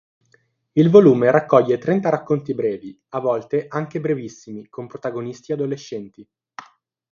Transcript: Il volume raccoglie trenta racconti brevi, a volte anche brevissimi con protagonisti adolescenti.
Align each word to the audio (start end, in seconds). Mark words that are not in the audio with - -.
Il 0.71 0.89
volume 0.89 1.29
raccoglie 1.29 1.77
trenta 1.77 2.09
racconti 2.09 2.55
brevi, 2.55 2.99
a 3.09 3.19
volte 3.19 3.67
anche 3.69 3.99
brevissimi 3.99 4.67
con 4.67 4.87
protagonisti 4.87 5.51
adolescenti. 5.53 6.27